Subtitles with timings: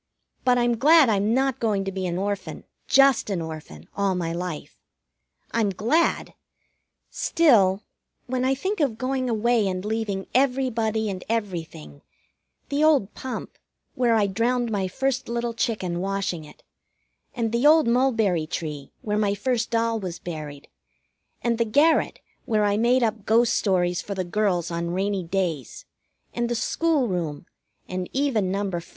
[0.43, 4.33] But I'm glad I'm not going to be an orphan, just an orphan, all my
[4.33, 4.75] life.
[5.51, 6.33] I'm glad;
[7.11, 7.83] still,
[8.25, 12.01] when I think of going away and leaving everybody and everything:
[12.69, 13.59] the old pump,
[13.93, 16.63] where I drowned my first little chicken washing it;
[17.35, 20.67] and the old mulberry tree, where my first doll was buried;
[21.43, 25.85] and the garret, where I made up ghost stories for the girls on rainy days;
[26.33, 27.45] and the school room;
[27.87, 28.81] and even No.